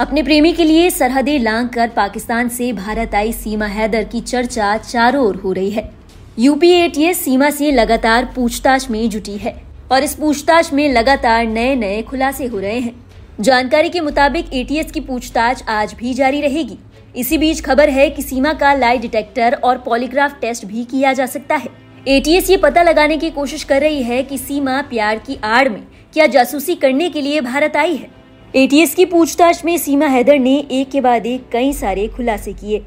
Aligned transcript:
अपने 0.00 0.22
प्रेमी 0.22 0.52
के 0.52 0.64
लिए 0.64 0.88
सरहदें 0.90 1.38
लांग 1.38 1.68
कर 1.68 1.88
पाकिस्तान 1.88 2.48
से 2.48 2.72
भारत 2.72 3.14
आई 3.14 3.32
सीमा 3.32 3.66
हैदर 3.66 4.04
की 4.04 4.20
चर्चा 4.20 4.76
चारों 4.76 5.24
ओर 5.24 5.36
हो 5.36 5.52
रही 5.52 5.70
है। 5.70 5.82
यूपी 6.38 6.70
एटीएस 6.72 7.18
सीमा 7.24 7.50
से 7.50 7.70
लगातार 7.70 8.24
पूछताछ 8.36 8.88
में 8.90 9.08
जुटी 9.10 9.36
है 9.36 9.52
और 9.92 10.04
इस 10.04 10.14
पूछताछ 10.14 10.72
में 10.72 10.88
लगातार 10.88 11.46
नए 11.46 11.74
नए 11.76 12.00
खुलासे 12.02 12.46
हो 12.46 12.58
रहे 12.58 12.78
हैं। 12.78 12.94
जानकारी 13.40 13.88
के 13.88 14.00
मुताबिक 14.00 14.54
एटीएस 14.54 14.92
की 14.92 15.00
पूछताछ 15.00 15.62
आज 15.68 15.92
भी 15.92 16.12
जारी 16.14 16.40
रहेगी। 16.40 16.78
इसी 17.16 17.38
बीच 17.38 17.60
खबर 17.60 17.88
है 17.88 18.08
कि 18.10 18.22
सीमा 18.22 18.52
का 18.52 18.72
लाई 18.74 18.98
डिटेक्टर 18.98 19.54
और 19.54 19.78
पॉलीग्राफ 19.78 20.38
टेस्ट 20.40 20.64
भी 20.66 20.84
किया 20.84 21.12
जा 21.12 21.26
सकता 21.26 21.56
है। 21.56 21.68
एटीएस 22.08 22.48
ये 22.50 22.56
पता 22.56 22.82
लगाने 22.82 23.16
की 23.16 23.30
कोशिश 23.30 23.64
कर 23.64 23.80
रही 23.80 24.02
है 24.02 24.22
कि 24.22 24.38
सीमा 24.38 24.80
प्यार 24.82 25.18
की 25.18 25.38
आड़ 25.44 25.68
में 25.68 25.82
क्या 26.14 26.26
जासूसी 26.28 26.74
करने 26.76 27.10
के 27.10 27.22
लिए 27.22 27.40
भारत 27.40 27.76
आई 27.76 27.96
है। 27.96 28.19
एटीएस 28.54 28.94
की 28.94 29.04
पूछताछ 29.04 29.64
में 29.64 29.76
सीमा 29.78 30.06
हैदर 30.06 30.38
ने 30.38 30.56
एक 30.70 30.90
के 30.90 31.00
बाद 31.00 31.26
एक 31.26 31.42
कई 31.52 31.72
सारे 31.72 32.06
खुलासे 32.08 32.52
किए। 32.52 32.82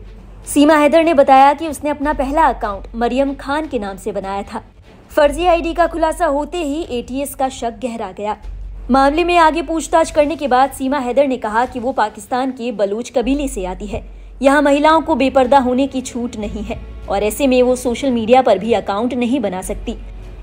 सीमा 0.46 0.76
हैदर 0.76 1.04
ने 1.04 1.14
बताया 1.14 1.54
कि 1.54 1.68
उसने 1.68 1.90
अपना 1.90 2.14
पहला 2.14 2.48
अकाउंट 2.48 2.88
मरियम 2.96 3.34
खान 3.34 3.68
के 3.68 3.80
नाम 3.80 3.98
से 3.98 4.12
बनाया 4.12 4.42
था। 4.44 4.62
फर्जी 5.10 5.46
आईडी 5.46 5.74
का 5.74 5.88
खुलासा 5.88 6.26
होते 6.26 6.58
ही 6.58 6.82
एटीएस 6.90 7.36
का 7.36 7.50
शक 7.50 7.80
गहरा 7.84 8.12
गया। 8.12 8.38
मामले 8.92 9.24
में 9.24 9.38
आगे 9.38 9.62
पूछताछ 9.62 10.12
करने 10.12 10.36
के 10.36 10.48
बाद 10.48 10.72
सीमा 10.72 10.98
हैदर 10.98 11.28
ने 11.28 11.38
कहा 11.38 11.66
कि 11.66 11.80
वो 11.80 11.92
पाकिस्तान 11.92 12.52
के 12.52 12.72
बलूच 12.72 13.10
कबीले 13.10 13.48
से 13.48 13.66
आती 13.66 13.88
है। 13.88 14.04
यहाँ 14.42 14.62
महिलाओं 14.62 15.02
को 15.02 15.16
बेपर्दा 15.16 15.60
होने 15.60 15.88
की 15.88 16.02
छूट 16.02 16.36
नहीं 16.38 16.64
है 16.64 16.80
और 17.10 17.24
ऐसे 17.24 17.48
में 17.48 17.62
वो 17.64 17.76
सोशल 17.76 18.12
मीडिया 18.12 18.42
पर 18.42 18.60
भी 18.60 18.74
अकाउंट 18.74 19.14
नहीं 19.14 19.40
बना 19.40 19.62
सकती। 19.62 19.96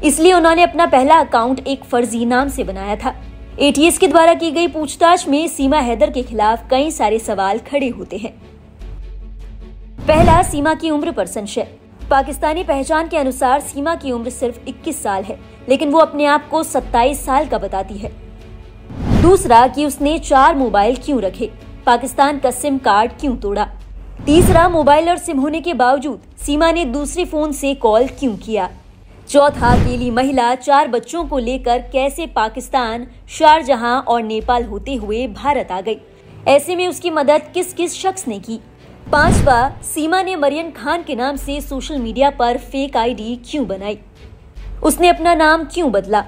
इसलिए 0.05 0.33
उन्होंने 0.33 0.63
अपना 0.63 0.87
पहला 0.87 1.21
अकाउंट 1.21 1.67
एक 1.67 1.85
फर्जी 1.85 2.25
नाम 2.25 2.49
से 2.49 2.65
बनाया 2.65 2.97
था। 2.97 3.15
एटीएस 3.61 3.99
के 3.99 4.09
द्वारा 4.09 4.35
की 4.35 4.51
गई 4.51 4.69
पूछताछ 4.69 5.29
में 5.29 5.49
सीमा 5.49 5.79
हैदर 5.79 6.11
के 6.11 6.23
खिलाफ 6.23 6.71
कई 6.71 6.91
सारे 6.91 7.19
सवाल 7.19 7.59
खड़े 7.59 7.89
होते 7.89 8.17
हैं। 8.17 8.33
पहला, 10.07 10.43
सीमा 10.43 10.75
की 10.75 10.91
उम्र 10.91 11.13
पर 11.13 11.27
संशय। 11.27 11.63
पाकिस्तानी 12.11 12.65
पहचान 12.65 13.09
के 13.09 13.17
अनुसार 13.17 13.61
सीमा 13.61 13.95
की 13.95 14.13
उम्र 14.13 14.31
सिर्फ़ 14.31 14.59
21 14.69 15.03
साल 15.03 15.23
है, 15.23 15.41
लेकिन 15.69 15.91
वो 15.91 15.99
अपने 15.99 16.25
आप 16.25 16.49
को 16.49 16.63
27 16.63 17.25
साल 17.25 17.47
का 17.47 17.59
बताती 17.59 17.95
है। 17.95 18.13
दूसरा, 19.23 19.67
कि 19.67 19.87
उसने 19.87 20.19
चार 20.19 20.55
मोबाइल 20.55 20.97
क्यों 20.97 21.23
रखे? 21.23 21.51
पाकिस्तान 21.87 22.39
का 22.39 22.51
सिम 22.51 22.79
कार्ड 22.79 23.13
क्यों 23.21 23.37
तोड़ा? 23.37 23.69
तीसरा, 24.27 24.69
मोबाइल 24.69 25.11
और 25.11 25.19
सिम 25.19 25.41
होने 25.41 25.61
के 25.61 25.75
बावजूद 25.75 26.23
सीमा 26.39 26.73
ने 26.73 26.85
दूसरे 26.85 27.25
फ़ोन 27.25 27.53
से 27.53 27.75
कॉल 27.75 28.07
क्यों 28.07 28.37
किया? 28.37 28.71
चौथा 29.31 29.69
अकेली 29.73 30.11
महिला 30.11 30.55
चार 30.55 30.89
बच्चों 30.89 31.25
को 31.25 31.39
लेकर 31.39 31.81
कैसे 31.83 32.27
पाकिस्तान, 32.27 33.07
शारजहां 33.29 34.01
और 34.03 34.23
नेपाल 34.23 34.65
होते 34.65 34.95
हुए 34.95 35.27
भारत 35.27 35.71
आ 35.73 35.81
गई। 35.81 35.97
ऐसे 36.49 36.77
में 36.77 36.87
उसकी 36.89 37.11
मदद 37.11 37.43
किस 37.55 37.73
किस 37.75 37.95
शख्स 37.97 38.27
ने 38.29 38.39
की? 38.39 38.59
पांचवा, 39.13 39.69
सीमा 39.85 40.23
ने 40.23 40.35
मरियन 40.37 40.71
खान 40.71 41.03
के 41.03 41.15
नाम 41.15 41.37
से 41.37 41.61
सोशल 41.61 41.99
मीडिया 41.99 42.31
पर 42.31 42.59
फेक 42.65 42.97
आईडी 42.97 43.37
क्यों 43.51 43.67
बनाई? 43.67 43.99
उसने 44.83 45.09
अपना 45.09 45.35
नाम 45.35 45.65
क्यों 45.65 45.93
बदला? 45.93 46.25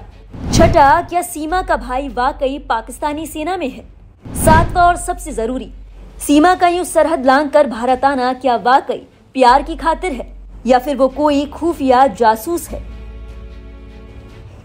छठा, 0.53 1.01
क्या 1.01 1.21
सीमा 1.23 1.61
का 1.61 1.77
भाई 1.77 2.07
वाकई 2.07 2.57
पाकिस्तानी 2.59 3.27
सेना 3.27 3.57
में 3.57 3.69
है? 3.69 3.83
सातवा 4.25 4.85
और 4.85 4.97
सबसे 4.99 5.31
ज़रूरी, 5.31 5.71
सीमा 6.19 6.55
का 6.55 6.67
यूँ 6.67 6.85
सरहद 6.85 7.25
लांग 7.25 7.49
कर 7.49 7.67
भारत 7.67 8.05
आना 8.05 8.33
क्या 8.35 8.55
वाकई 8.61 9.01
प्यार 9.35 9.63
की 9.63 9.75
खातिर 9.75 10.11
है? 10.11 10.31
या 10.67 10.79
फिर 10.79 10.95
वो 10.95 11.07
कोई 11.11 11.45
खुफिया 11.49 12.07
जासूस 12.07 12.69
है? 12.69 12.92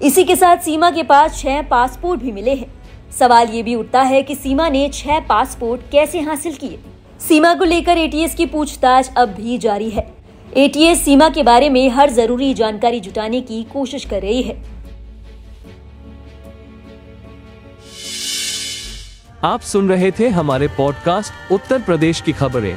इसी 0.02 0.24
के 0.24 0.36
साथ 0.36 0.56
सीमा 0.56 0.90
के 0.90 1.02
पास 1.02 1.38
छह 1.38 1.62
पासपोर्ट 1.62 2.20
भी 2.20 2.32
मिले 2.32 2.54
हैं। 2.54 2.72
सवाल 3.18 3.48
ये 3.48 3.62
भी 3.62 3.74
उठता 3.74 4.02
है 4.02 4.22
कि 4.22 4.34
सीमा 4.34 4.68
ने 4.68 4.88
छह 4.88 5.20
पासपोर्ट 5.20 5.80
कैसे 5.92 6.20
हासिल 6.20 6.54
किए? 6.54 6.78
सीमा 7.28 7.54
को 7.54 7.64
लेकर 7.64 7.98
एटीएस 7.98 8.34
की 8.34 8.46
पूछताछ 8.46 9.10
अब 9.16 9.28
भी 9.28 9.58
जारी 9.58 9.90
है। 9.90 10.14
एटीएस 10.56 11.04
सीमा 11.04 11.28
के 11.28 11.42
बारे 11.42 11.70
में 11.70 11.88
हर 11.88 12.10
ज़रूरी 12.10 12.54
जानकारी 12.54 13.00
जुटाने 13.00 13.40
की 13.40 13.62
कोशिश 13.72 14.04
कर 14.04 14.22
रही 14.22 14.42
है। 14.42 14.62
आप 19.44 19.60
सुन 19.60 19.88
रहे 19.88 20.10
थे 20.10 20.28
हमारे 20.28 20.68
पॉडकास्ट 20.68 21.52
उत्तर 21.52 21.82
प्रदेश 21.82 22.20
की 22.20 22.32
खबरें। 22.32 22.76